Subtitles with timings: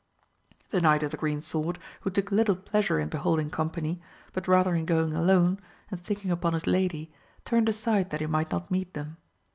[0.71, 4.01] The Knight of the Green Sword, who took little pleasure in beholding company,
[4.33, 5.59] but rather in going alone,
[5.91, 7.11] and thinking upon his lady,
[7.45, 9.17] turned aside that he might not meet them.